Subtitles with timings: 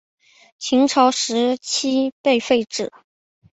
[0.57, 2.91] 秦朝时期被废止。